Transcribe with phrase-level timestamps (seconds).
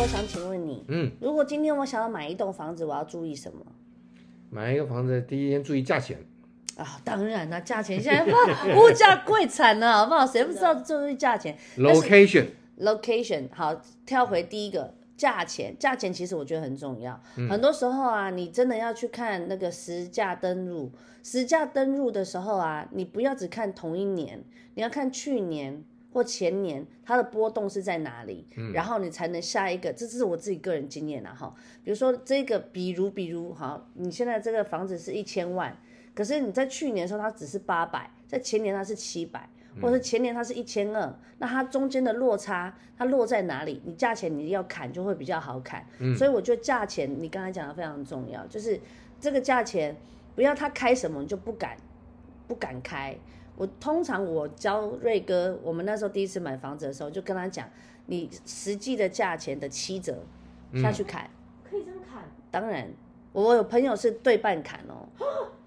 [0.00, 3.58] 我想请问你，嗯，如果今天我想要买一栋房子，我要注意什么？
[4.48, 6.16] 买一个房子，第一天注意价钱。
[6.76, 8.38] 啊，当然啦，价钱现在哇，
[8.78, 10.24] 物价贵惨了，好不好？
[10.24, 17.20] 谁不知道注意价钱 location，？location 好，跳回第一个价钱，价钱其实我觉得很重要。
[17.50, 20.92] 很多时候啊，你真的要去看那个实价登录，
[21.24, 24.44] 实价登录的时候啊，你不要只看同一年，
[24.76, 25.82] 你要看去年。
[26.18, 31.54] 或前年它的波动是在哪里，然后你才能下一个，这是我自己个人经验啦哈。
[31.84, 35.76] 比如说这个，比如比如哈，你现在这个房子是一千万，
[36.12, 39.48] 可是你在去年的时候它只是八百，在前年它是七百，
[39.80, 43.80] 或者是前年它是一千二，那它中间的落差它落在哪里？
[43.84, 48.80] 你价钱你要砍就会比较好砍，所以我觉得价钱你刚才讲的非常重要，就是
[49.20, 49.96] 这个价钱
[50.34, 51.76] 不要它开什么你就不敢
[52.48, 53.16] 不敢开。
[53.58, 57.68] 我通常我教瑞哥，我们那时候第一次买房子的时候，就跟他讲，
[58.06, 60.16] 你实际的价钱的七折
[60.80, 61.28] 下去砍。
[61.68, 62.88] 可以这样砍，当然，
[63.32, 65.08] 我有朋友是对半砍哦，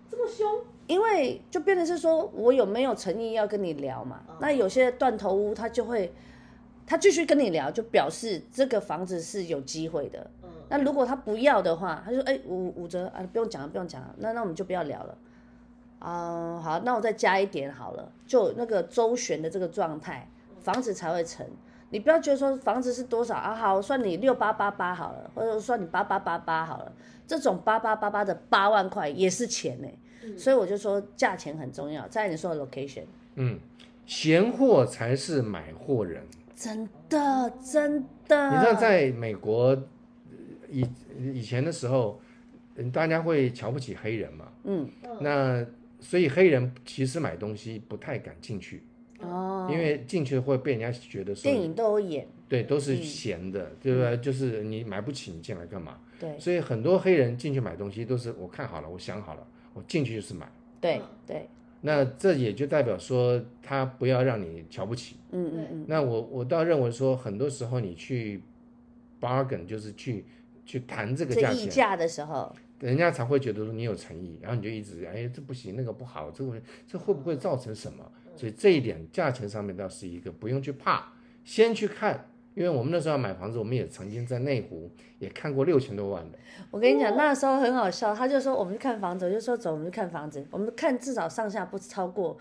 [0.09, 0.64] 这么凶？
[0.88, 4.22] 因为就变成是说我有没有诚意要跟你聊嘛？
[4.39, 6.14] 那有些断头屋他就会，
[6.88, 10.31] 他继续跟你聊，就表示这个房子是有机会的。
[10.44, 15.17] 嗯，那如果他不要的话，他就哎五五折啊，不用讲了，不用讲了，那那我们就不要聊了。
[16.02, 20.27] 啊、好，那我再加一点好了，就那个周旋的这个状态，
[20.61, 21.45] 房子才会成。
[21.91, 26.91] 你不要觉得说房子是多少啊，好，我算你六八八八好了，或者算你八八八八好了，
[27.27, 29.88] 这种八八八八的八万块也是钱呢、
[30.38, 32.08] 所以我就说价钱很重要。
[32.08, 33.03] 再你说的 location，
[33.36, 33.59] 嗯，
[34.05, 36.23] 闲货才是买货人。
[36.55, 39.77] 真的真的，你知道，在美国呃
[40.69, 40.88] 以
[41.33, 42.21] 以前的时候，
[42.75, 44.45] 嗯大家会瞧不起黑人嘛？
[44.63, 44.88] 嗯，
[45.19, 45.65] 那
[46.02, 48.83] 所以黑人其实买东西不太敢进去，
[49.19, 54.17] 哦，因为进去会被人家觉得说电影都有演，对都是闲的，对不对？
[54.17, 55.99] 就是你买不起，你进来干嘛？
[56.19, 60.52] 对所以很多黑人进去买东西都是我看好了，我想好了，我进去就是买。
[60.80, 61.48] 对嗯对，
[61.81, 65.17] 那这也就代表说他不要让你瞧不起。
[65.31, 68.42] 嗯嗯嗯，那我我倒认为说，很多时候你去
[69.20, 70.26] bargain 就是去
[70.65, 78.03] 去谈这个价钱，议价的时候，人家才会觉得说你有诚意，然后你就一直哎这不行那个不好，这个这会不会造成什么？
[78.36, 81.14] 所以这一点价钱上面倒是一个不用去怕，
[81.45, 82.27] 先去看。
[82.53, 86.37] 因为我们那时候要买房子，我们也曾经在内湖也看过六千多万的，
[86.70, 92.37] 我跟你讲，那时候很好笑，他就说我们去看房子，我就说走，我们去看房子，我们看至少上下不超过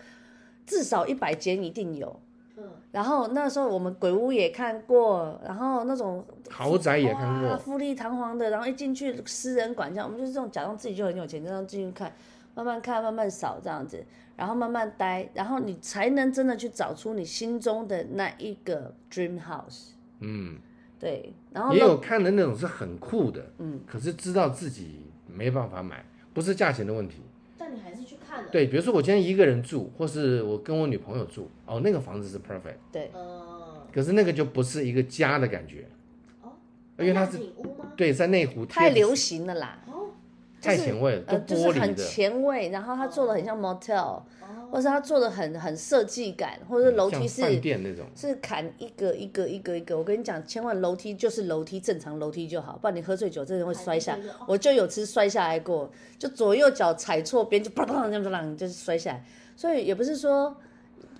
[0.65, 2.19] 至少一百间一定有。
[2.61, 12.13] 嗯，然后那时候我们鬼屋也看过，然后那种豪宅也看过，富丽堂皇的，然后一进去私人管家，我们就是这种假装自己就很有钱，这样进去看，
[12.53, 14.05] 慢慢看，慢慢扫这样子，
[14.35, 19.93] 然后慢慢待，然后你才能真的去找出你心中的那一个 dream house。
[20.19, 20.59] 嗯，
[20.99, 27.21] 对，然后也有看的那种是很酷的，嗯，可是知道自己没办法买，不是价钱的问题。
[27.71, 35.87] 但你还是去看了。，对，比如说我今天一个人住，或是我跟我女朋友住，哦，那个房子是 perfect，对，嗯，可是那个就不是一个家的感觉，
[36.41, 36.51] 哦，
[36.99, 37.39] 因为它是？
[37.95, 39.79] 对，在内湖太流行了啦。
[39.87, 40.00] 哦，
[40.61, 44.23] 太前卫了，呃，都就是很玻璃的，前卫，然后他做的很像 motel，、哦，
[44.69, 49.97] 或是他做的很很设计感，或者是楼梯是像饭店那种，是砍一个一个一个一个。
[49.97, 54.15] 我跟你讲，千万楼梯就是楼梯，正常楼梯就好，不然你喝醉酒真的会摔下。
[54.47, 59.25] 我就有次摔下来过，就左右脚踩错边，就砰砰这样子，就是摔下来。
[59.55, 60.55] 所以也不是说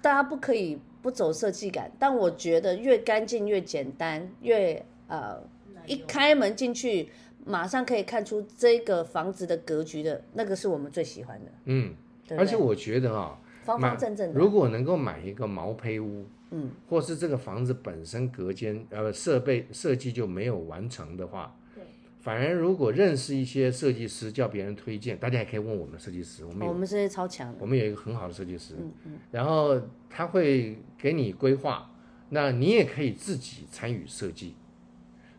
[0.04, 5.42] 大家不可以不走设计感，但我觉得越干净越简单，越呃
[5.88, 7.10] 一开门进去。
[7.46, 11.94] 马上可以看出这个房子的格局的那个是我们最喜欢的，嗯，
[12.28, 12.38] 对对？
[12.38, 21.84] 而且我觉得啊，方方正正的，如果能够买一个毛坯屋，嗯，或是这个房子本身隔间呃设备设计就没有完成的话，对，
[22.20, 31.90] 反而如果认识一些设计师，叫别人推荐，大家也可以问我们的设计师，我们哦我们是超强的，我们有一个很好的设计师，嗯嗯，然后他会给你规划，
[32.30, 34.56] 那你也可以自己参与设计，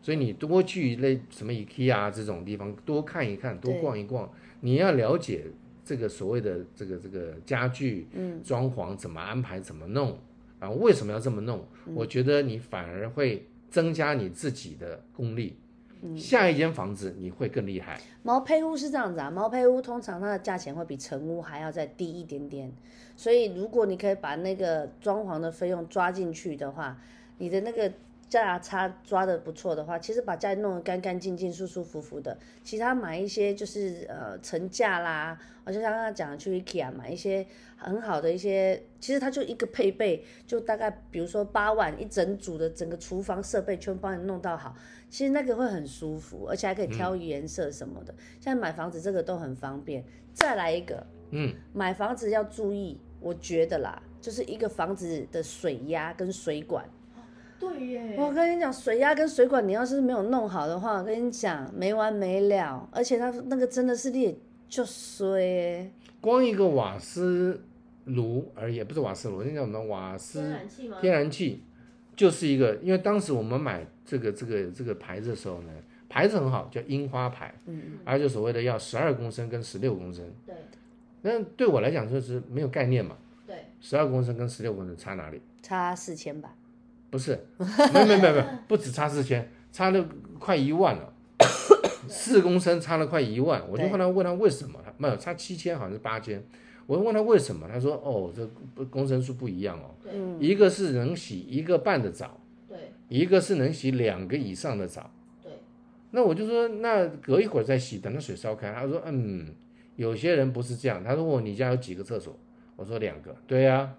[0.03, 4.29] 所以你多去类什么 IKEA 这种地方多看一看，多逛一逛，
[4.59, 5.45] 你要了解
[5.85, 10.17] 这个所谓的这个这个家具，嗯，装潢怎么安排，怎么弄，
[10.59, 11.65] 然后为什么要这么弄？
[11.85, 11.95] 嗯。
[11.95, 15.57] 我觉得你反而会增加你自己的功力。
[16.01, 16.17] 嗯。
[16.17, 22.69] 下一间房子你会更厉害，毛坯屋是这样子啊，毛坯屋通常它的价钱会比成屋还要再低一点点，
[23.15, 26.99] 所以如果你可以把那个装潢的费用抓进去的话，
[27.37, 27.89] 你的那个
[28.33, 37.45] 价差抓的不错的话，其实把家里弄得干干净净、舒舒服服的，其他买一些就是呃层架啦，我就像刚刚讲的去 IKEA 买一些
[37.77, 44.75] 很好的一些，其实它就一个配备，就大概比如说八万一整组的整个厨房设备全部帮你弄到好，
[45.11, 48.11] 其实那个会很舒服，而且还可以挑颜色什么的。
[48.39, 50.03] 现在买房子这个都很方便。
[50.33, 56.83] 再来一个，嗯，买房子要注意，我觉得啦，就是一个房子的水压跟水管。
[57.69, 64.35] 对耶，我跟你讲，水压跟水管，你要是没有弄好的话，我跟你讲没完没了，而且它那个真的是裂
[64.67, 65.91] 就衰欸。
[66.19, 67.61] 光一个瓦斯
[68.05, 70.97] 炉而已，不是瓦斯炉，那叫什么瓦斯天然气吗？
[71.01, 71.63] 天然气，
[72.15, 75.71] 就是一个，因为当时我们买这个这个这个牌子的时候呢，
[76.09, 80.55] 牌子很好，叫樱花牌，嗯，而且所谓的要十二公升跟十六公升，对
[81.21, 83.17] 那对我来讲就是没有概念嘛，
[83.47, 85.41] 对，十二公升跟十六公升差哪里？
[85.61, 86.53] 差四千吧。
[87.13, 87.39] 不是，
[87.93, 90.03] 没有没有没有没，不止差四千，差了
[90.39, 91.13] 快一万了，
[92.07, 96.43] 四公升差了快一万，我就对后来问他为什么，他没有差七千，好像是八千，
[96.87, 98.43] 我就问他为什么，他说哦，这
[98.73, 99.93] 不公升数不一样哦，
[100.39, 105.11] 一个是能洗一个半的澡，对一个是能洗两个以上的澡。
[105.43, 105.51] 对，
[106.09, 108.73] 那我就说，那隔一会儿再洗，等它水烧开。
[108.73, 109.53] 他说，嗯，
[109.97, 111.03] 有些人不是这样。
[111.03, 112.35] 他说，我你家有几个厕所？
[112.75, 113.35] 我说两个。
[113.45, 113.93] 对呀、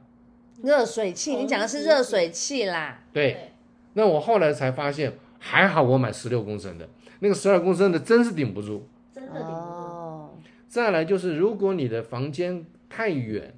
[0.63, 3.03] 热水器，你讲的是热水器啦。
[3.13, 3.51] 对。
[3.97, 6.89] 那我后来才发现，还好我买十六公升的，
[7.21, 8.89] 那个十二公升的真是顶不住。
[9.15, 9.55] 真的顶不住。
[9.55, 10.37] 哦，
[10.67, 13.55] 再来就是，如果你的房间太远，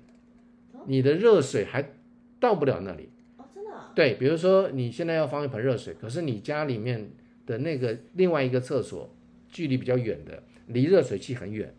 [0.85, 1.93] 你的热水还
[2.39, 3.09] 到不了那里。
[3.39, 7.09] 哦，真的啊，对，比如说你现在要放一盆热水，可是你家里面
[7.47, 9.11] 的那个另外一个厕所
[9.49, 11.75] 距离比较远的，离热水器很远，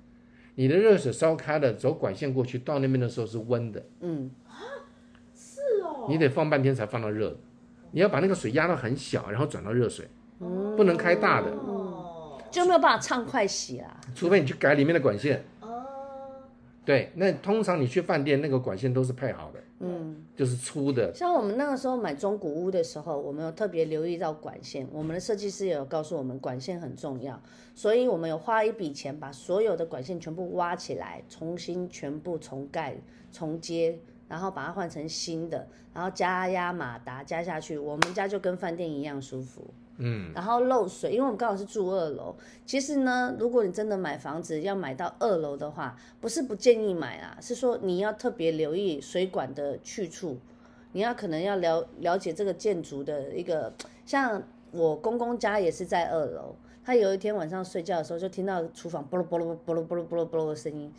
[0.56, 4.32] 你的热水烧开了，走管线过去，到那边的时候是温的，嗯，
[6.08, 7.38] 你得放半天才放到热的。
[7.92, 10.06] 你要把那个水压到很小，然后转到热水，
[10.40, 13.98] 不能开大的，哦，就没有办法畅快洗啦。
[14.14, 15.44] 除非你去改里面的管线。
[15.62, 15.86] 哦，
[16.84, 27.42] 对，那通常你去饭店那个管线都是配好的，嗯，就是粗的，像我们那个时候买中古屋的时候，我们有特别留意到管线，我们的设计师也有告诉我们管线很重要，
[27.74, 32.96] 所以我们有花一笔钱把所有的管线全部挖起来，重新全部重盖、
[33.32, 39.66] 重接，然后把它换成新的，然后加压马达加下去，我们家就跟饭店一样舒服。
[40.00, 42.36] 嗯，然后漏水，因为我们刚好是住二楼。
[42.68, 50.38] 其实呢，如果你真的买房子要买到二楼的话，不是不建议买啊，是说你要特别留意水管的去处，
[50.92, 53.74] 你要可能要了了解这个建筑的一个，
[54.06, 60.94] 像我公公家也是在二楼，他有一天晚上睡觉的时候就听到厨房啵噜啵噜啵噜啵噜啵噜啵噜的声音，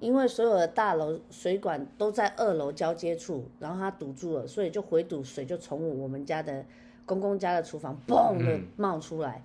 [0.00, 6.64] 因为所有的大楼水管都在二楼交接处，然后它堵住了，所以就回堵水就从我们家的
[7.04, 9.44] 公公家的厨房嘣的冒出来。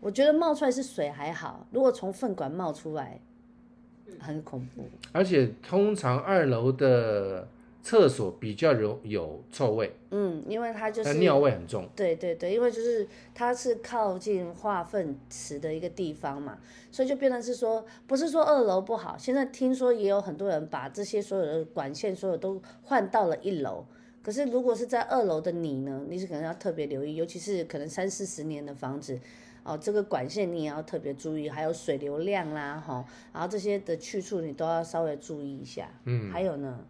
[0.00, 3.18] 我觉得冒出来是水还好，如果从粪管冒出来，
[4.20, 4.84] 很恐怖。
[5.12, 7.48] 而且通常二楼的
[7.84, 11.86] 厕所比较有有臭味，嗯，因为它就是尿味很重。
[11.94, 16.58] 对对对，因为就是它是靠近化粪池的一个地方嘛，
[16.90, 23.84] 所以就变成是说，不是说二楼不好，现在听说也有很多人把这些所有的管线所有都换到了一楼。
[24.22, 29.20] 可是如果是在二楼的你呢，你是可能要特别留意，尤其是可能三四十年的房子，
[29.62, 33.04] 哦，这个管线你也要特别注意，还有水流量啦，哈、
[33.34, 35.90] 然后这些的去处你都要稍微注意一下。
[36.06, 36.82] 嗯，还有呢，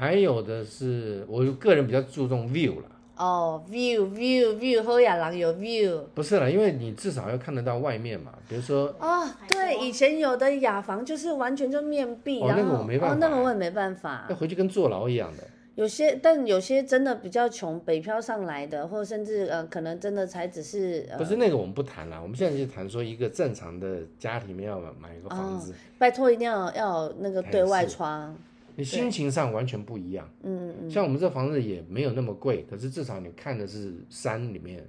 [0.00, 2.86] 还有的是，我个人比较注重 view 了，
[3.18, 6.00] 哦，view view view，后亚郎有 view。
[6.14, 8.32] 不是了，因为你至少要看得到外面嘛。
[8.48, 14.34] 比如说，哦，对，以前有的雅房就是完全就面壁，然后个我没办法哦，那个我也没办法要。
[14.34, 15.44] 回去跟坐牢一样的。
[15.74, 28.36] 有些，但有些真的比较穷，北漂上来的，或甚至呃，可能真的才只是呃不，是那个我们不谈了，我们现在就谈说一个正常的家庭要买一个房子，拜托一定要要有那个对外窗，
[28.80, 30.28] 你心情上完全不一样。
[30.42, 34.84] 嗯嗯，像我们这房子也没有那么贵，可是至少你看的是山里面，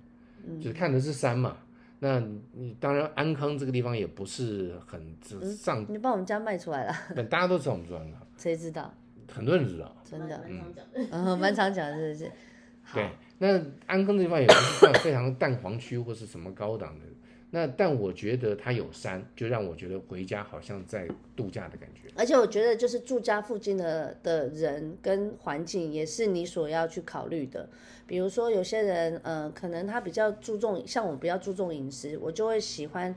[0.47, 1.57] 嗯就是看的是山嘛。
[1.99, 2.19] 那
[2.53, 4.99] 你当然安康这个地方也不是很
[5.33, 6.93] 嗯上，你把我们家卖出来了，
[7.29, 8.91] 大家都知道我们住安康，谁知道？
[9.31, 9.95] 很多人知道。
[10.03, 11.07] 真的，蛮常讲的。
[11.11, 12.31] 嗯，蛮常讲的，是不是？
[12.93, 13.47] 对，那
[13.85, 17.05] 安康这地方也不是算非常淡黄区或是什么高档的，
[17.53, 22.09] 那但我觉得它有山，就让我觉得回家好像在度假的感觉。
[22.15, 27.67] 而且我觉得，就是住家附近的的人跟环境，也是你所要去考虑的。
[28.07, 33.13] 比如说，有些人，呃，可能他比较注重，像我比较注重饮食，我就会喜欢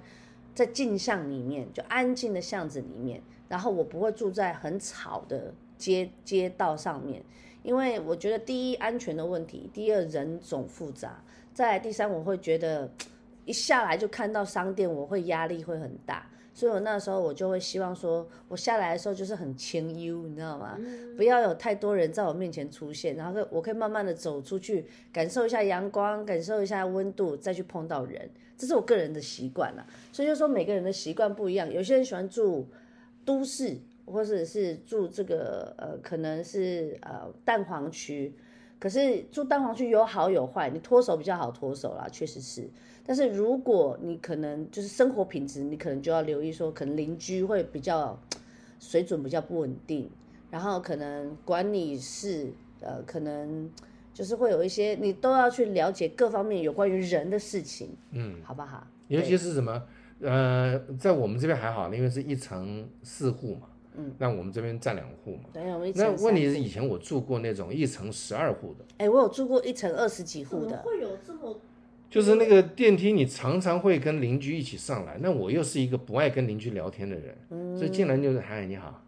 [0.54, 7.22] 在镜巷里面，就安静的巷子里面，然后我不会住在很吵的街街道上面，
[7.62, 11.22] 因为我觉得第一安全的问题，第二人种复杂，
[11.52, 12.88] 再来第三，我会觉得
[13.44, 16.26] 一下来就看到商店，我会压力会很大。
[16.56, 20.78] 所以我那时候我就会希望说，我下来的时候就是很清幽，你知道吗？
[21.16, 29.84] 不要有太多人在我面前出现，然后我可以慢慢的走出去，感受一下阳光，感受一下温度，再去碰到人，这是我个人的习惯啦。
[30.12, 32.68] 所以就说每个人的习惯不一样，有些人喜欢住
[33.24, 38.32] 都市，或者是住这个呃，可能是呃蛋黄区。
[38.84, 42.68] 可是住蛋黄区有好有坏，你脱手比较好脱手啦，确实是。
[43.02, 48.20] 但是如果你可能就是生活品质，你可能就要留意说，可能邻居会比较
[48.78, 50.10] 水准比较不稳定，
[50.50, 53.70] 然后可能管理是呃，可能
[54.12, 58.86] 就是会有一些你都要去了解各方面有关于人的事情，嗯，好不好？
[59.08, 59.82] 尤其是什么
[60.20, 63.68] 呃，在我们这边还好，因为是一层四户嘛。
[63.96, 65.44] 嗯，那我们这边占两户嘛？
[65.52, 68.84] 对，我们一那问题是以前我住过那种一层十二户的。
[68.98, 70.76] 哎，我有住过一层二十几户的。
[70.78, 71.56] 会有这么？
[72.10, 75.18] 就是那个电梯，你常常会跟邻居一起上来。
[75.20, 79.02] 那我又是一个不爱跟邻居聊天的人，所以进来就是嗨你好，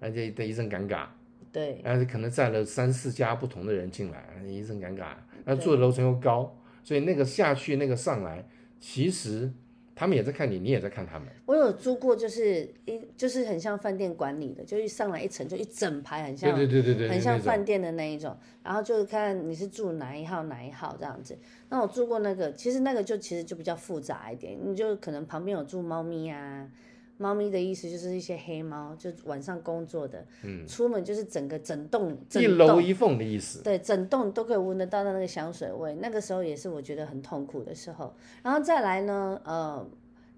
[0.00, 1.06] 而且的一阵尴尬。
[1.52, 1.80] 对。
[1.84, 5.12] 而且可能载了三四家不同的人进来，一阵尴尬。
[5.44, 8.46] 那住的楼层又高，所以那个下去那个上来，
[8.78, 9.52] 其实。
[10.00, 11.28] 他们也在看你，你也在看他们。
[11.44, 18.34] 我有租过，就是一就是很像饭店管理的，就一上来一层就一整排，很像对对对对对，很像饭店的那一种。
[18.64, 21.36] 然后就是看你是住哪一号哪一号这样子。
[21.68, 26.66] 那我住过那个，其实那个就其实就比较复杂一点，你就可能旁边有住猫咪啊，
[27.20, 33.62] 猫咪的意思就是一些黑猫，就晚上工作的，嗯，出门就是整个整栋一楼一缝的意思。
[33.62, 35.94] 对，整栋都可以闻得到它那个香水味。
[36.00, 38.14] 那个时候也是我觉得很痛苦的时候。
[38.42, 39.86] 然后再来呢，呃。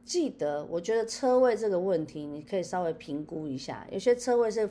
[0.04, 3.86] 记得，我觉得车位这个问题，你可以稍微评估一下。
[3.88, 4.68] 有些车位是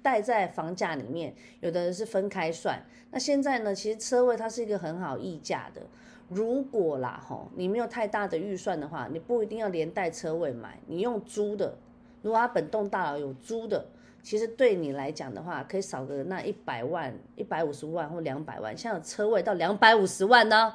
[0.00, 2.80] 带在房价里面，有的人是分开算。
[3.10, 5.82] 那现在呢，其实车位它是一个很好议价的。
[6.28, 11.76] 如果啦吼，你没有太大的预算的话，你不一定要连带车位买，你用租的。
[12.22, 13.84] 如果他本栋大楼有租的，
[14.22, 18.76] 其实对你来讲的话，可以少个那一百万、一百五十万或两百万。
[18.76, 20.74] 像有车位到两百五十万呢，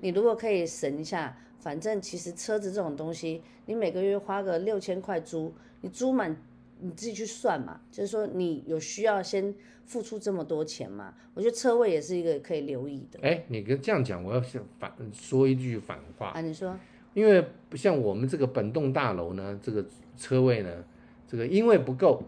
[0.00, 1.36] 你如果可以省一下。
[1.60, 6.36] 反正其实车子这种东西，你每个月花个六千块租，你租满
[6.80, 7.80] 你自己去算嘛。
[7.90, 9.54] 就是说你有需要先
[9.84, 11.14] 付出这么多钱嘛？
[11.34, 13.18] 我觉得车位也是一个可以留意的。
[13.22, 16.40] 哎，你跟这样讲，我要想反说一句反话啊。
[16.40, 16.76] 你说，
[17.12, 19.84] 因为不像我们这个本栋大楼呢，这个
[20.16, 20.84] 车位呢，
[21.28, 22.22] 这个因为不够，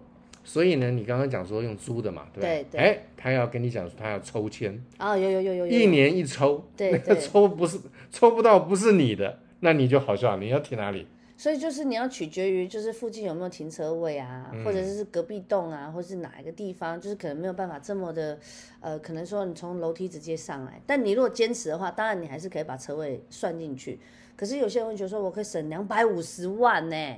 [0.45, 2.49] 所以呢，你刚刚讲说用租的嘛，对吧？
[2.49, 2.81] 对对。
[2.81, 7.79] 哎，他要跟你讲，他要抽签啊，有有有有，一年一抽，对对，抽不是。
[8.11, 11.07] 抽不到不是你的，那你就好笑，你要停哪里？
[11.39, 18.39] 所以就是你要取决于就是附近有没有停车位啊，或者是隔壁栋啊，或是哪一个地方，就是可能没有办法这么的，
[18.81, 20.81] 呃，可能说你从楼梯直接上来。
[20.87, 23.99] 但你如果坚持的话，当然你还是可以把车位算进去。
[24.35, 27.17] 可是有些人会觉得说，我可以省两百五十万呢，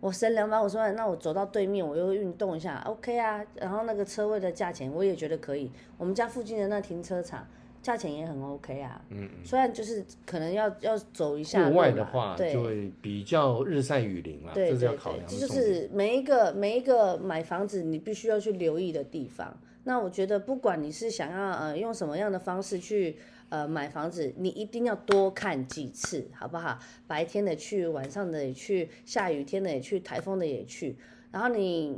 [0.00, 3.44] 我省两百五十万，那我走到对面我又运动一下，OK 啊。
[3.54, 7.46] 然后那个车位的价钱我也觉得可以，我们家附近的那停车场。
[7.86, 19.56] 价钱也很 OK 啊，嗯，虽然就是可能要要走一下户外的话，就会比较日晒雨淋了，这是要考量这就是每一个每一个买房子你必须要去留意的地方。
[19.84, 23.16] 那我觉得不管你是想要呃用什么样的方式去
[23.50, 26.76] 呃买房子，你一定要多看几次，好不好？
[27.06, 30.96] 白天的去，晚上的也去，下雨天的也去，台风的也去，
[31.30, 31.96] 然后你。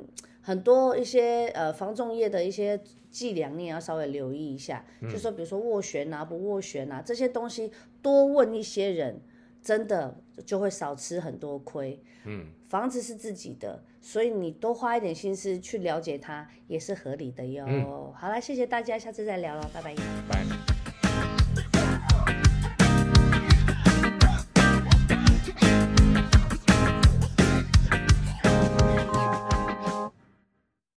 [0.49, 4.83] 很多一些呃防重业的一些伎俩，你也要稍微留意一下。
[5.03, 9.21] 就说比如说斡旋啊、不斡旋啊这些东西，多问一些人，
[9.61, 12.03] 真的就会少吃很多亏。
[12.25, 18.15] 嗯，房子是自己的，所以你多花一点心思去了解它，也是合理的哟。
[18.17, 19.95] 好了，谢谢大家，下次再聊了，拜拜。
[20.27, 20.58] 拜。